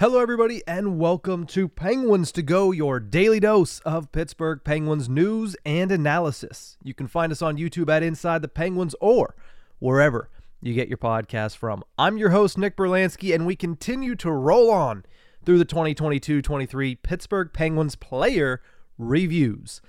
[0.00, 5.56] Hello, everybody, and welcome to Penguins to Go, your daily dose of Pittsburgh Penguins news
[5.66, 6.76] and analysis.
[6.84, 9.34] You can find us on YouTube at Inside the Penguins or
[9.80, 10.30] wherever
[10.62, 11.82] you get your podcast from.
[11.98, 15.04] I'm your host, Nick Brlansky, and we continue to roll on
[15.44, 18.62] through the 2022 23 Pittsburgh Penguins player
[18.98, 19.80] reviews.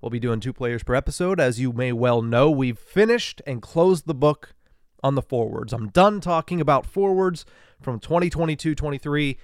[0.00, 1.40] We'll be doing two players per episode.
[1.40, 4.54] As you may well know, we've finished and closed the book
[5.02, 5.72] on the forwards.
[5.72, 7.44] I'm done talking about forwards
[7.80, 9.38] from 2022 23.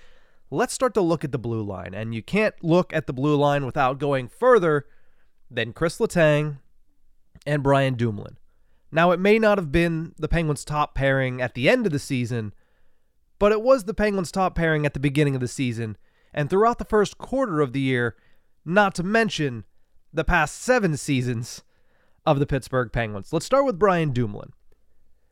[0.51, 1.95] Let's start to look at the blue line.
[1.95, 4.87] And you can't look at the blue line without going further
[5.51, 6.59] than Kris Letang
[7.47, 8.37] and Brian Dumoulin.
[8.93, 11.99] Now, it may not have been the Penguins' top pairing at the end of the
[11.99, 12.55] season,
[13.39, 15.97] but it was the Penguins' top pairing at the beginning of the season
[16.33, 18.15] and throughout the first quarter of the year,
[18.65, 19.65] not to mention
[20.13, 21.65] the past seven seasons
[22.25, 23.33] of the Pittsburgh Penguins.
[23.33, 24.53] Let's start with Brian Dumoulin.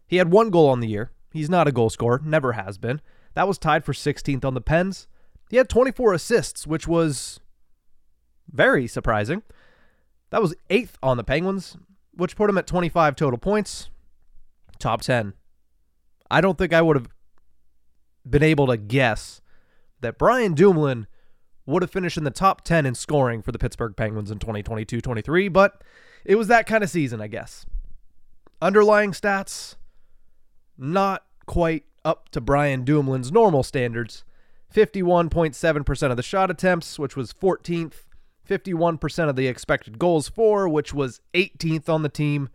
[0.06, 1.10] He had one goal on the year.
[1.32, 3.00] He's not a goal scorer, never has been.
[3.34, 5.08] That was tied for 16th on the Pens.
[5.50, 7.40] He had 24 assists, which was
[8.50, 9.42] very surprising.
[10.30, 11.76] That was eighth on the Penguins,
[12.12, 13.88] which put him at 25 total points.
[14.78, 15.34] Top 10.
[16.30, 17.08] I don't think I would have
[18.28, 19.40] been able to guess
[20.00, 21.06] that Brian Dumoulin
[21.66, 25.00] would have finished in the top 10 in scoring for the Pittsburgh Penguins in 2022
[25.00, 25.82] 23, but
[26.24, 27.66] it was that kind of season, I guess.
[28.60, 29.76] Underlying stats,
[30.78, 34.24] not quite up to Brian Dumoulin's normal standards.
[34.74, 38.04] 51.7% of the shot attempts, which was 14th.
[38.48, 42.48] 51% of the expected goals for, which was 18th on the team.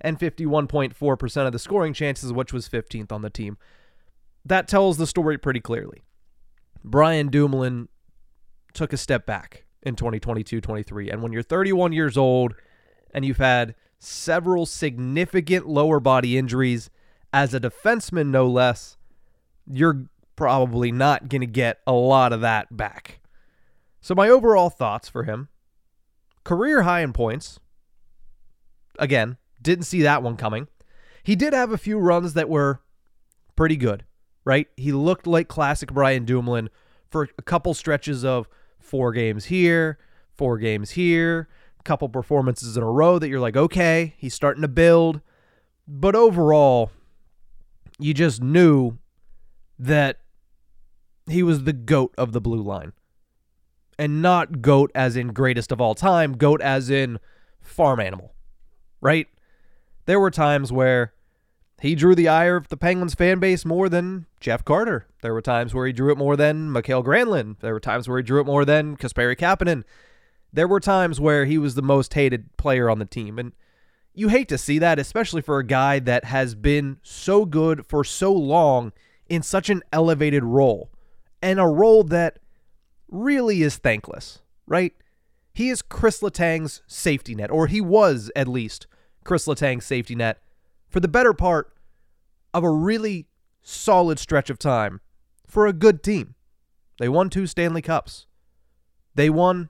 [0.00, 3.58] And 51.4% of the scoring chances, which was 15th on the team.
[4.44, 6.02] That tells the story pretty clearly.
[6.84, 7.88] Brian Dumoulin
[8.72, 11.10] took a step back in 2022 23.
[11.10, 12.54] And when you're 31 years old
[13.12, 16.90] and you've had several significant lower body injuries,
[17.36, 18.96] as a defenseman, no less,
[19.70, 20.06] you're
[20.36, 23.20] probably not going to get a lot of that back.
[24.00, 25.48] So, my overall thoughts for him
[26.44, 27.60] career high in points.
[28.98, 30.68] Again, didn't see that one coming.
[31.24, 32.80] He did have a few runs that were
[33.54, 34.06] pretty good,
[34.46, 34.68] right?
[34.78, 36.70] He looked like classic Brian Dumoulin
[37.10, 39.98] for a couple stretches of four games here,
[40.34, 44.62] four games here, a couple performances in a row that you're like, okay, he's starting
[44.62, 45.20] to build.
[45.86, 46.92] But overall,
[47.98, 48.98] you just knew
[49.78, 50.18] that
[51.26, 52.92] he was the goat of the blue line.
[53.98, 57.18] And not goat as in greatest of all time, goat as in
[57.60, 58.34] farm animal.
[59.00, 59.26] Right?
[60.04, 61.14] There were times where
[61.80, 65.06] he drew the ire of the Penguins fan base more than Jeff Carter.
[65.22, 67.60] There were times where he drew it more than Mikael Granlund.
[67.60, 69.84] There were times where he drew it more than Kasperi Kapanen.
[70.52, 73.38] There were times where he was the most hated player on the team.
[73.38, 73.52] And
[74.16, 78.02] you hate to see that, especially for a guy that has been so good for
[78.02, 78.92] so long
[79.28, 80.90] in such an elevated role
[81.42, 82.38] and a role that
[83.08, 84.94] really is thankless, right?
[85.52, 88.86] He is Kris Letang's safety net, or he was at least
[89.22, 90.40] Kris Letang's safety net
[90.88, 91.72] for the better part
[92.54, 93.26] of a really
[93.62, 95.00] solid stretch of time
[95.46, 96.34] for a good team.
[96.98, 98.26] They won two Stanley Cups.
[99.14, 99.68] They won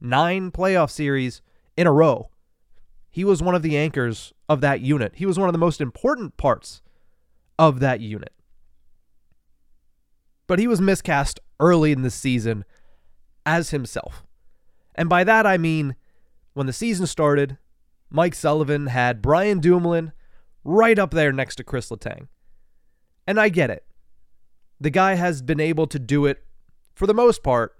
[0.00, 1.42] nine playoff series
[1.76, 2.29] in a row.
[3.10, 5.12] He was one of the anchors of that unit.
[5.16, 6.80] He was one of the most important parts
[7.58, 8.32] of that unit.
[10.46, 12.64] But he was miscast early in the season
[13.44, 14.24] as himself.
[14.94, 15.96] And by that I mean
[16.54, 17.58] when the season started,
[18.10, 20.12] Mike Sullivan had Brian Dumoulin
[20.64, 22.28] right up there next to Kris Letang.
[23.26, 23.84] And I get it.
[24.80, 26.42] The guy has been able to do it
[26.94, 27.76] for the most part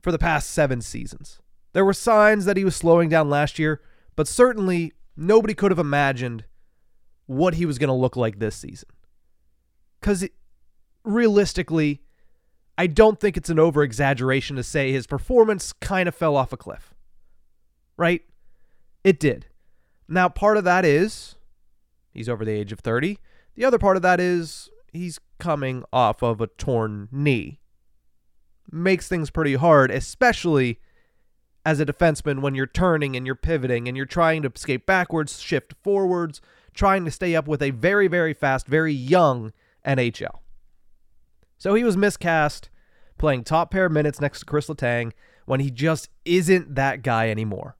[0.00, 1.38] for the past seven seasons.
[1.72, 3.80] There were signs that he was slowing down last year,
[4.16, 6.44] but certainly nobody could have imagined
[7.26, 8.88] what he was going to look like this season.
[10.00, 10.28] Because
[11.04, 12.02] realistically,
[12.76, 16.52] I don't think it's an over exaggeration to say his performance kind of fell off
[16.52, 16.94] a cliff.
[17.96, 18.22] Right?
[19.04, 19.46] It did.
[20.08, 21.36] Now, part of that is
[22.12, 23.18] he's over the age of 30.
[23.54, 27.60] The other part of that is he's coming off of a torn knee.
[28.70, 30.80] Makes things pretty hard, especially
[31.64, 35.40] as a defenseman when you're turning and you're pivoting and you're trying to skate backwards,
[35.40, 36.40] shift forwards,
[36.74, 39.52] trying to stay up with a very, very fast, very young
[39.86, 40.40] NHL.
[41.58, 42.70] So he was miscast,
[43.18, 45.12] playing top pair minutes next to Kris Letang
[45.46, 47.76] when he just isn't that guy anymore.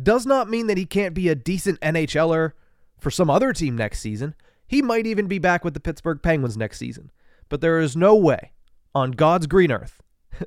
[0.00, 2.52] Does not mean that he can't be a decent NHLer
[2.98, 4.34] for some other team next season.
[4.66, 7.10] He might even be back with the Pittsburgh Penguins next season.
[7.48, 8.52] But there is no way
[8.94, 10.00] on God's green earth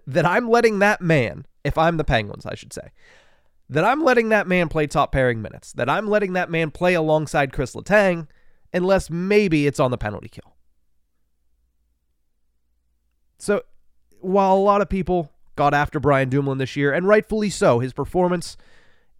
[0.07, 2.89] that I'm letting that man if I'm the Penguins, I should say,
[3.69, 6.93] that I'm letting that man play top pairing minutes, that I'm letting that man play
[6.93, 8.27] alongside Kris Letang,
[8.73, 10.55] unless maybe it's on the penalty kill.
[13.37, 13.63] So
[14.19, 17.93] while a lot of people got after Brian Dumoulin this year, and rightfully so, his
[17.93, 18.57] performance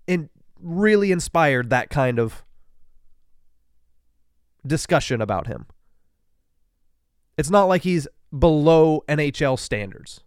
[0.07, 0.29] in
[0.59, 2.43] really inspired that kind of
[4.65, 5.65] discussion about him.
[7.37, 10.21] It's not like he's below NHL standards.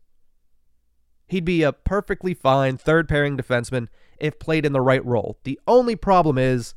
[1.26, 3.88] He'd be a perfectly fine third pairing defenseman
[4.18, 5.38] if played in the right role.
[5.44, 6.74] The only problem is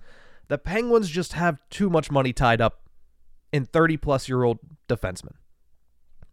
[0.48, 2.82] the Penguins just have too much money tied up
[3.52, 5.36] in 30 plus year old defensemen.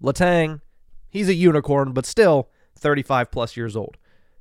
[0.03, 0.61] Letang,
[1.09, 2.49] he's a unicorn, but still
[2.79, 3.97] 35 plus years old.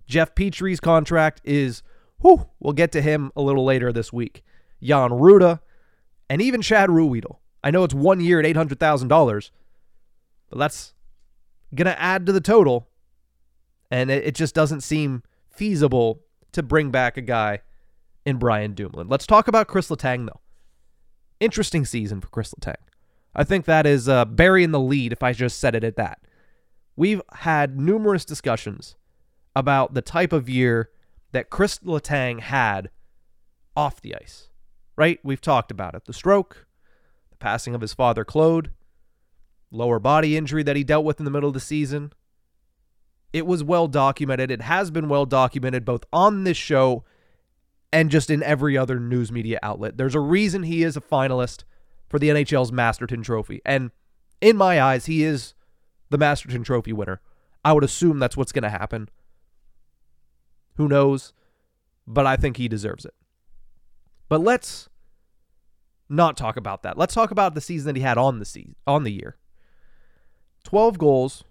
[0.07, 1.81] Jeff Petry's contract is,
[2.21, 4.44] whew, we'll get to him a little later this week.
[4.81, 5.60] Jan Rutta,
[6.30, 7.38] and even Chad Ruhwedel.
[7.63, 9.50] I know it's one year at $800,000,
[10.50, 10.94] but that's
[11.74, 12.88] going to add to the total.
[13.95, 16.19] And it, it, just doesn't seem feasible
[16.51, 17.62] to bring back a guy
[18.25, 19.07] in Brian Dumoulin.
[19.07, 20.42] Let's talk about Kris Letang, though.
[21.39, 22.75] Interesting season for Kris Letang.
[23.33, 26.19] I think that is uh, burying the lead if I just said it at that.
[26.97, 28.97] We've had numerous discussions
[29.56, 30.89] about the type of year
[31.31, 32.89] that Kris Letang had
[33.77, 34.50] off the ice,
[34.97, 35.19] right?
[35.24, 36.03] We've talked about it.
[36.03, 36.68] The stroke,
[37.31, 38.71] the passing of his father, Claude,
[39.71, 42.12] lower body injury that he dealt with in the middle of the season.
[43.36, 44.50] It was well documented.
[44.50, 47.04] It has been well documented both on this show
[47.92, 49.98] and just in every other news media outlet.
[49.98, 51.66] There's a reason he is a finalist
[52.08, 53.62] for the NHL's Masterton Trophy.
[53.66, 53.92] And
[54.40, 55.54] in my eyes, he is
[56.10, 57.20] the Masterton Trophy winner.
[57.66, 59.10] I would assume that's what's going to happen.
[60.78, 61.34] Who knows?
[62.08, 63.16] But I think he deserves it.
[64.30, 64.88] But let's
[66.08, 66.98] not talk about that.
[66.98, 69.36] Let's talk about the season that he had on the season, on the year.
[70.64, 71.44] 12 goals,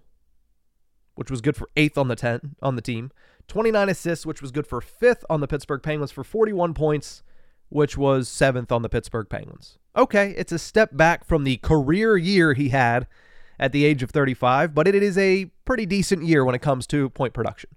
[1.15, 3.11] which was good for 8th on the 10 on the team.
[3.47, 7.23] 29 assists, which was good for 5th on the Pittsburgh Penguins for 41 points,
[7.69, 9.77] which was 7th on the Pittsburgh Penguins.
[9.95, 13.07] Okay, it's a step back from the career year he had
[13.59, 16.85] at the age of 35, but it is a pretty decent year when it comes
[16.87, 17.69] to point production.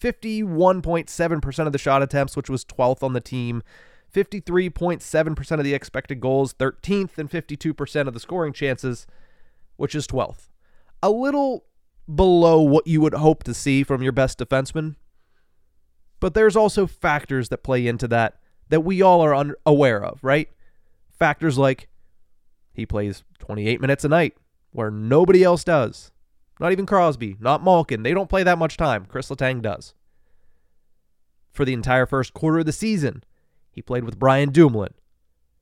[0.00, 3.62] 51.7% of the shot attempts, which was 12th on the team.
[4.14, 9.06] 53.7% of the expected goals, 13th, and 52% of the scoring chances,
[9.76, 10.48] which is 12th.
[11.02, 11.64] A little
[12.12, 14.96] below what you would hope to see from your best defenseman,
[16.20, 18.38] but there's also factors that play into that
[18.68, 20.48] that we all are un- aware of, right?
[21.10, 21.88] Factors like
[22.72, 24.36] he plays 28 minutes a night
[24.72, 26.12] where nobody else does.
[26.60, 28.02] Not even Crosby, not Malkin.
[28.02, 29.06] They don't play that much time.
[29.06, 29.94] Kris Letang does.
[31.52, 33.24] For the entire first quarter of the season,
[33.70, 34.94] he played with Brian Dumoulin,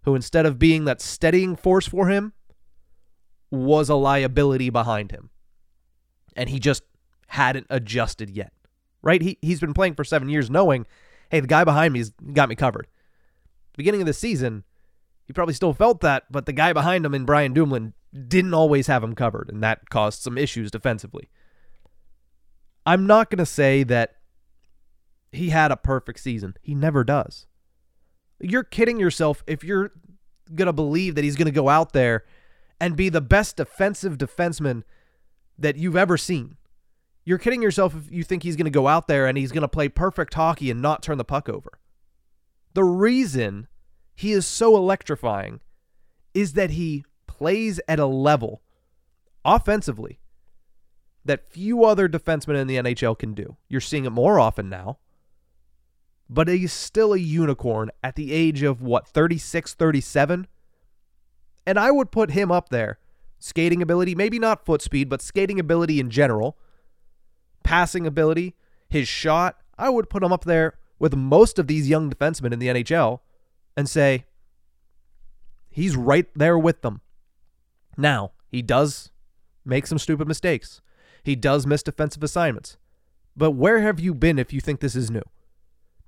[0.02, 2.32] who instead of being that steadying force for him,
[3.50, 5.31] was a liability behind him.
[6.37, 6.85] And he just
[7.29, 8.53] hadn't adjusted yet.
[9.03, 9.23] Right?
[9.23, 10.87] He he's been playing for 7 years knowing,
[11.31, 12.87] hey, the guy behind me's got me covered.
[13.77, 14.65] Beginning of the season,
[15.27, 17.94] he probably still felt that, but the guy behind him in Brian Dumoulin
[18.29, 21.29] didn't always have him covered, and that caused some issues defensively.
[22.87, 24.17] I'm not going to say that
[25.32, 26.55] he had a perfect season.
[26.62, 27.47] He never does.
[28.41, 29.93] You're kidding yourself if you're
[30.55, 32.25] going to believe that he's going to go out there
[32.81, 34.85] and be the best defensive defenseman
[35.58, 36.56] that you've ever seen.
[37.25, 39.62] You're kidding yourself if you think he's going to go out there and he's going
[39.62, 41.79] to play perfect hockey and not turn the puck over.
[42.75, 43.69] The reason
[44.15, 45.60] he is so electrifying
[46.34, 48.63] is that he plays at a level
[49.44, 50.20] offensively
[51.25, 53.56] that few other defensemen in the NHL can do.
[53.69, 54.98] You're seeing it more often now.
[56.29, 60.46] But he's still a unicorn at the age of what, 36, 37?
[61.67, 62.98] And I would put him up there.
[63.38, 66.56] Skating ability, maybe not foot speed, but skating ability in general.
[67.62, 68.55] Passing ability,
[68.88, 72.58] his shot, I would put him up there with most of these young defensemen in
[72.58, 73.20] the NHL
[73.76, 74.24] and say,
[75.69, 77.00] he's right there with them.
[77.96, 79.10] Now, he does
[79.64, 80.81] make some stupid mistakes.
[81.22, 82.78] He does miss defensive assignments.
[83.36, 85.22] But where have you been if you think this is new?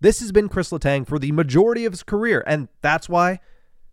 [0.00, 3.40] This has been Kris Letang for the majority of his career, and that's why.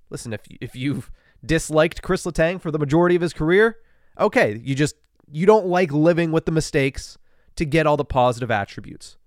[0.10, 1.12] Listen, if if you've
[1.46, 3.78] disliked Kris Letang for the majority of his career,
[4.20, 4.96] okay, you just
[5.32, 7.18] you don't like living with the mistakes
[7.56, 9.18] to get all the positive attributes.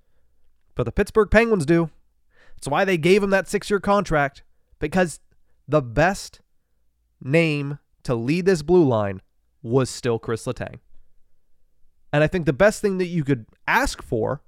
[0.74, 1.90] But the Pittsburgh Penguins do.
[2.54, 4.42] That's why they gave him that six-year contract
[4.78, 5.20] because
[5.66, 6.40] the best
[7.22, 9.20] name to lead this blue line
[9.62, 10.80] was still Kris Letang.
[12.12, 14.42] And I think the best thing that you could ask for,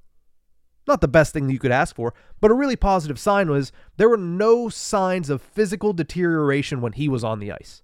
[0.86, 4.08] not the best thing you could ask for, but a really positive sign was there
[4.08, 7.82] were no signs of physical deterioration when he was on the ice.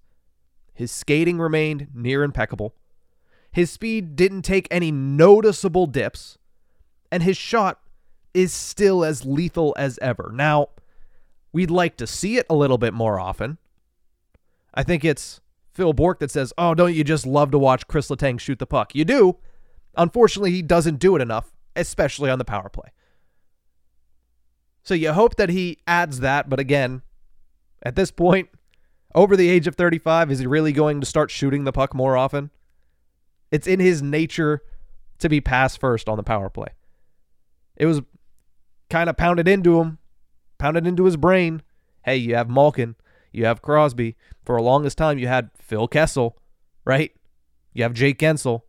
[0.73, 2.75] His skating remained near impeccable.
[3.51, 6.37] His speed didn't take any noticeable dips,
[7.11, 7.79] and his shot
[8.33, 10.31] is still as lethal as ever.
[10.33, 10.69] Now,
[11.51, 13.57] we'd like to see it a little bit more often.
[14.73, 15.41] I think it's
[15.73, 18.67] Phil Bourque that says, "Oh, don't you just love to watch Kris Letang shoot the
[18.67, 19.37] puck?" You do.
[19.95, 22.89] Unfortunately, he doesn't do it enough, especially on the power play.
[24.83, 27.01] So you hope that he adds that, but again,
[27.83, 28.49] at this point,
[29.13, 32.15] over the age of 35, is he really going to start shooting the puck more
[32.15, 32.51] often?
[33.51, 34.61] It's in his nature
[35.19, 36.69] to be pass first on the power play.
[37.75, 38.01] It was
[38.89, 39.97] kind of pounded into him,
[40.57, 41.61] pounded into his brain.
[42.03, 42.95] Hey, you have Malkin,
[43.31, 44.15] you have Crosby.
[44.45, 46.37] For the longest time, you had Phil Kessel,
[46.85, 47.11] right?
[47.73, 48.61] You have Jake Guentzel.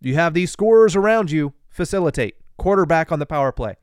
[0.00, 2.36] You have these scorers around you facilitate.
[2.56, 3.76] Quarterback on the power play.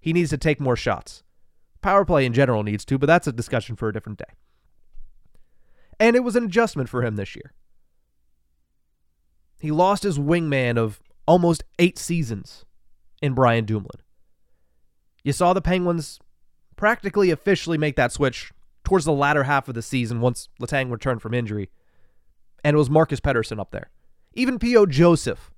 [0.00, 1.24] He needs to take more shots.
[1.82, 4.32] Power play in general needs to, but that's a discussion for a different day.
[5.98, 7.52] And it was an adjustment for him this year.
[9.60, 12.64] He lost his wingman of almost eight seasons
[13.20, 14.00] in Brian Dumoulin.
[15.22, 16.20] You saw the Penguins
[16.76, 18.52] practically officially make that switch
[18.84, 21.70] towards the latter half of the season once Letang returned from injury.
[22.62, 23.90] And it was Marcus Pettersson up there.
[24.34, 24.86] Even P.O.
[24.86, 25.50] Joseph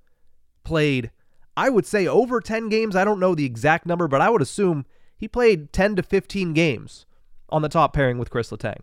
[0.63, 1.11] played,
[1.57, 2.95] I would say, over 10 games.
[2.95, 4.85] I don't know the exact number, but I would assume
[5.17, 7.07] he played 10 to 15 games
[7.49, 8.81] on the top pairing with Kris Letang.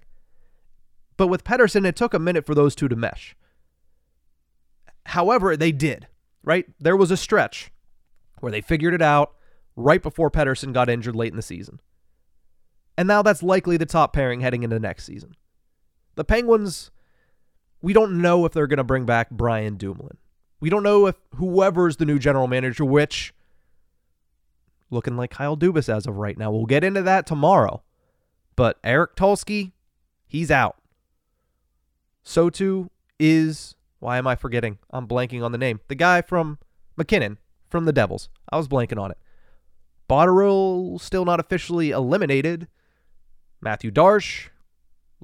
[1.17, 3.37] But with Pettersson, it took a minute for those two to mesh.
[5.07, 6.09] However, they did,
[6.43, 6.67] right?
[6.81, 7.71] There was a stretch
[8.41, 9.35] where they figured it out
[9.77, 11.81] right before Pettersson got injured late in the season.
[12.99, 15.37] And now that's likely the top pairing heading into next season.
[16.17, 16.91] The Penguins,
[17.81, 20.19] we don't know if they're going to bring back Brian Dumoulin.
[20.65, 23.35] We don't know if whoever's the new general manager, which
[24.91, 26.51] looking like Kyle Dubas as of right now.
[26.51, 27.83] We'll get into that tomorrow.
[28.57, 29.73] But Eric Tulsky,
[30.27, 30.79] he's out.
[32.23, 32.91] So too
[33.21, 34.79] is why am I forgetting?
[34.91, 35.81] I'm blanking on the name.
[35.89, 36.57] The guy from
[36.99, 37.37] McKinnon
[37.69, 38.31] from the Devils.
[38.51, 39.19] I was blanking on it.
[40.09, 42.69] Botterill still not officially eliminated.
[43.61, 44.49] Mathieu Darche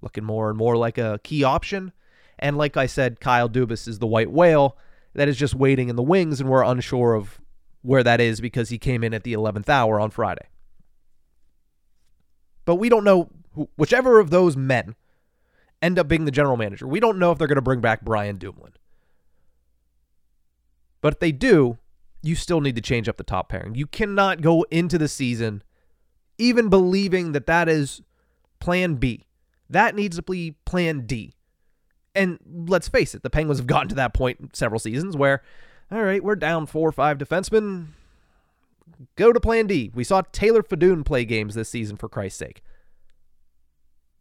[0.03, 1.93] looking more and more like a key option.
[2.39, 4.77] And like I said, Kyle Dubas is the white whale
[5.15, 7.41] that is just waiting in the wings, and we're unsure of
[7.83, 10.47] where that is because he came in at the 11th hour on Friday.
[12.65, 13.31] But we don't know
[13.77, 14.95] whichever of those men
[15.83, 16.87] end up being the general manager.
[16.87, 18.75] We don't know if they're going to bring back Brian Dumoulin.
[21.01, 21.79] But if they do,
[22.23, 23.75] you still need to change up the top pairing.
[23.75, 25.63] You cannot go into the season
[26.39, 28.03] even believing that that is
[28.61, 29.27] plan B.
[29.69, 31.35] That needs to be plan D.
[32.15, 35.43] And let's face it, the Penguins have gotten to that point several seasons where,
[35.93, 37.89] all right, we're down four or five defensemen.
[39.17, 39.91] Go to plan D.
[39.95, 42.63] We saw Taylor Fedun play games this season, for Christ's sake.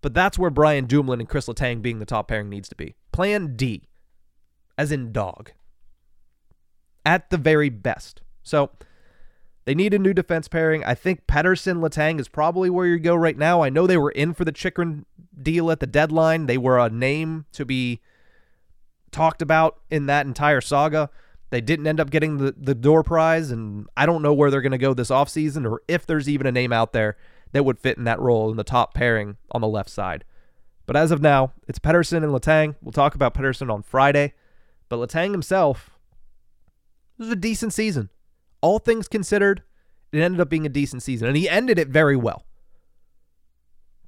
[0.01, 2.95] But that's where Brian Dumoulin and Chris Letang being the top pairing needs to be.
[3.11, 3.87] Plan D,
[4.77, 5.51] as in dog.
[7.05, 8.21] At the very best.
[8.43, 8.71] So
[9.65, 10.83] they need a new defense pairing.
[10.85, 13.61] I think Pettersson Letang is probably where you go right now.
[13.61, 15.05] I know they were in for the Chychrun
[15.43, 16.45] deal at the deadline.
[16.45, 18.01] They were a name to be
[19.11, 21.09] talked about in that entire saga.
[21.49, 24.61] They didn't end up getting the, the door prize, and I don't know where they're
[24.61, 27.17] going to go this offseason or if there's even a name out there
[27.51, 30.23] that would fit in that role in the top pairing on the left side.
[30.85, 32.75] But as of now, it's Pettersson and Letang.
[32.81, 34.33] We'll talk about Pettersson on Friday.
[34.89, 35.91] But Letang himself,
[37.17, 38.09] this was a decent season.
[38.61, 39.63] All things considered,
[40.11, 42.43] it ended up being a decent season, and he ended it very well.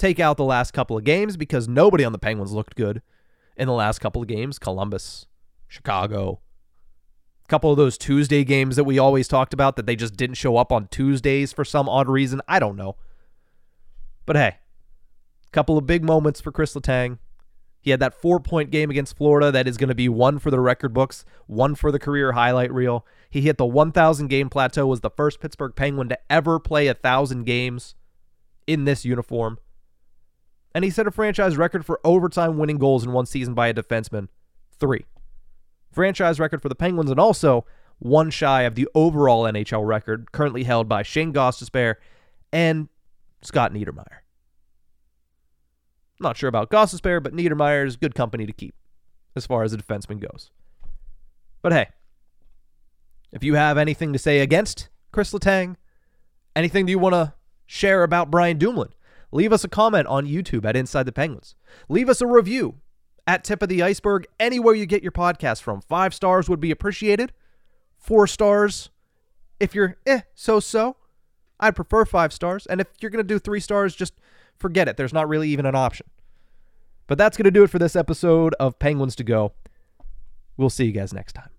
[0.01, 3.03] Take out the last couple of games because nobody on the Penguins looked good
[3.55, 4.57] in the last couple of games.
[4.57, 5.27] Columbus,
[5.67, 6.41] Chicago,
[7.45, 10.37] a couple of those Tuesday games that we always talked about that they just didn't
[10.37, 12.41] show up on Tuesdays for some odd reason.
[12.47, 12.95] I don't know.
[14.25, 14.55] But hey,
[15.45, 17.19] a couple of big moments for Kris Letang.
[17.79, 20.49] He had that four point game against Florida that is going to be one for
[20.49, 23.05] the record books, one for the career highlight reel.
[23.29, 26.93] He hit the 1,000 game plateau, was the first Pittsburgh Penguin to ever play a
[26.93, 27.93] 1,000 games
[28.65, 29.59] in this uniform.
[30.73, 33.73] And he set a franchise record for overtime winning goals in one season by a
[33.73, 34.29] defenseman
[34.79, 35.05] three.
[35.91, 37.65] Franchise record for the Penguins, and also
[37.99, 41.95] one shy of the overall NHL record currently held by Shane Gostisbehere
[42.51, 42.89] and
[43.41, 44.21] Scott Niedermayer.
[46.19, 48.75] Not sure about Gostisbehere, but Niedermayer is good company to keep
[49.35, 50.51] as far as a defenseman goes.
[51.61, 51.89] But hey,
[53.31, 55.75] if you have anything to say against Kris Letang,
[56.55, 57.33] anything that you want to
[57.65, 58.93] share about Brian Dumoulin,
[59.31, 61.55] leave us a comment on YouTube at Inside the Penguins.
[61.89, 62.75] Leave us a review
[63.27, 65.81] at Tip of the Iceberg, anywhere you get your podcast from.
[65.81, 67.31] Five stars would be appreciated.
[67.97, 68.89] Four stars,
[69.59, 70.97] if you're eh, so so.
[71.59, 72.65] I'd prefer five stars.
[72.65, 74.13] And if you're going to do three stars, just
[74.57, 74.97] forget it.
[74.97, 76.07] There's not really even an option.
[77.07, 79.53] But that's going to do it for this episode of Penguins to Go.
[80.57, 81.49] We'll see you guys next time.